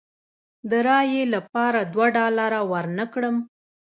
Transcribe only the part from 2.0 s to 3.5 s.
ډالره ورنه کړم.